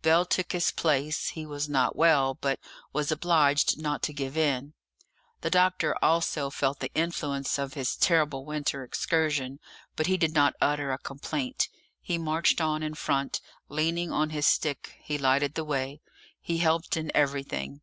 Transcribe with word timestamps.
Bell 0.00 0.24
took 0.24 0.52
his 0.52 0.70
place; 0.70 1.30
he 1.30 1.44
was 1.44 1.68
not 1.68 1.96
well, 1.96 2.34
but 2.34 2.60
was 2.92 3.10
obliged 3.10 3.80
not 3.82 4.00
to 4.02 4.12
give 4.12 4.36
in. 4.36 4.74
The 5.40 5.50
doctor 5.50 5.96
also 6.00 6.50
felt 6.50 6.78
the 6.78 6.94
influence 6.94 7.58
of 7.58 7.74
his 7.74 7.96
terrible 7.96 8.44
winter 8.44 8.84
excursion, 8.84 9.58
but 9.96 10.06
he 10.06 10.16
did 10.16 10.34
not 10.34 10.54
utter 10.60 10.92
a 10.92 10.98
complaint; 10.98 11.68
he 12.00 12.16
marched 12.16 12.60
on 12.60 12.84
in 12.84 12.94
front, 12.94 13.40
leaning 13.68 14.12
on 14.12 14.30
his 14.30 14.46
stick; 14.46 14.94
he 15.00 15.18
lighted 15.18 15.54
the 15.56 15.64
way; 15.64 16.00
he 16.40 16.58
helped 16.58 16.96
in 16.96 17.10
everything. 17.12 17.80